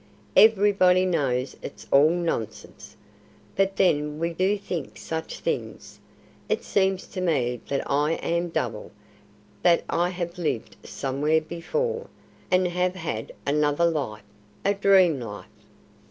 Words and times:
"Everybody 0.35 1.05
knows 1.05 1.55
it's 1.61 1.85
all 1.91 2.09
nonsense. 2.09 2.97
But 3.55 3.75
then 3.75 4.17
we 4.17 4.33
do 4.33 4.57
think 4.57 4.97
such 4.97 5.37
things. 5.37 5.99
It 6.49 6.63
seems 6.63 7.05
to 7.09 7.21
me 7.21 7.61
that 7.67 7.83
I 7.87 8.13
am 8.13 8.49
double, 8.49 8.89
that 9.61 9.83
I 9.91 10.09
have 10.09 10.39
lived 10.39 10.75
somewhere 10.83 11.39
before, 11.39 12.07
and 12.49 12.67
have 12.69 12.95
had 12.95 13.31
another 13.45 13.85
life 13.85 14.23
a 14.65 14.73
dream 14.73 15.19
life." 15.19 15.45